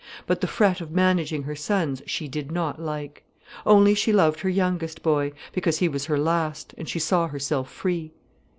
But 0.25 0.41
the 0.41 0.47
fret 0.47 0.81
of 0.81 0.89
managing 0.89 1.43
her 1.43 1.55
sons 1.55 2.01
she 2.07 2.27
did 2.27 2.51
not 2.51 2.81
like. 2.81 3.21
Only 3.67 3.93
she 3.93 4.11
loved 4.11 4.39
her 4.39 4.49
youngest 4.49 5.03
boy, 5.03 5.31
because 5.53 5.77
he 5.77 5.87
was 5.87 6.05
her 6.05 6.17
last, 6.17 6.73
and 6.75 6.89
she 6.89 6.97
saw 6.97 7.27
herself 7.27 7.71
free. 7.71 8.11